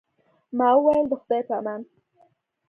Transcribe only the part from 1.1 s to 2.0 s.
خدای په امان.